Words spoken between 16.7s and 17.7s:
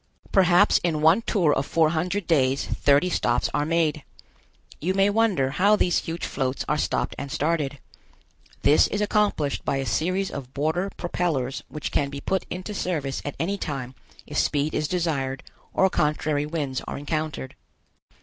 are encountered.